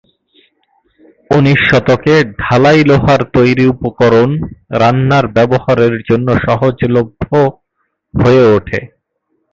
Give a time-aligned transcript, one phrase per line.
[1.29, 4.29] উনিশ শতকে ঢালাই লোহার তৈরি উপকরণ
[4.79, 7.23] রান্নার ব্যবহারের জন্য সহজলভ্য
[8.13, 8.79] হয়ে উঠে।